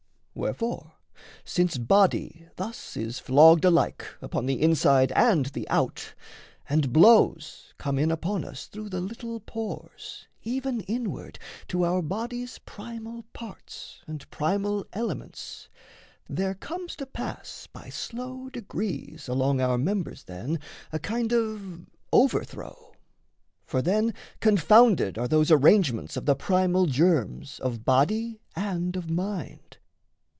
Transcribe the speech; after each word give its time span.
Wherefore, 0.33 0.93
since 1.43 1.77
body 1.77 2.47
thus 2.55 2.95
is 2.97 3.19
flogged 3.19 3.63
alike 3.65 4.05
Upon 4.21 4.45
the 4.45 4.59
inside 4.61 5.11
and 5.11 5.47
the 5.47 5.67
out, 5.69 6.15
and 6.69 6.91
blows 6.93 7.73
Come 7.77 7.99
in 7.99 8.09
upon 8.11 8.45
us 8.45 8.65
through 8.67 8.89
the 8.89 9.01
little 9.01 9.41
pores 9.41 10.27
Even 10.41 10.79
inward 10.87 11.37
to 11.67 11.83
our 11.83 12.01
body's 12.01 12.59
primal 12.59 13.23
parts 13.33 14.01
And 14.07 14.27
primal 14.31 14.85
elements, 14.93 15.67
there 16.29 16.55
comes 16.55 16.95
to 16.95 17.05
pass 17.05 17.67
By 17.71 17.89
slow 17.89 18.49
degrees, 18.49 19.27
along 19.27 19.59
our 19.61 19.77
members 19.77 20.23
then, 20.23 20.59
A 20.93 20.97
kind 20.97 21.33
of 21.33 21.87
overthrow; 22.13 22.93
for 23.65 23.81
then 23.81 24.13
confounded 24.39 25.17
Are 25.19 25.27
those 25.27 25.51
arrangements 25.51 26.15
of 26.17 26.25
the 26.25 26.35
primal 26.35 26.85
germs 26.87 27.59
Of 27.59 27.83
body 27.85 28.39
and 28.55 28.95
of 28.95 29.07
mind. 29.09 29.77